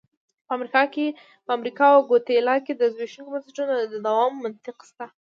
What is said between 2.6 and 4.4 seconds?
کې د زبېښونکو بنسټونو د تداوم